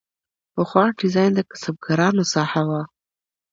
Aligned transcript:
پخوا 0.53 0.85
ډیزاین 0.99 1.31
د 1.35 1.39
کسبکارانو 1.51 2.23
ساحه 2.33 2.63
وه. 2.69 2.81